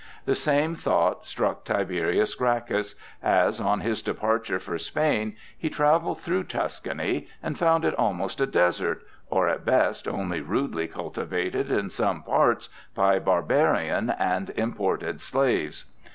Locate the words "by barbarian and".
12.95-14.49